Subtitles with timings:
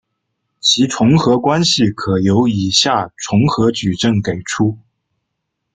[0.59, 4.79] 其重合关系可由以下重合矩阵给出。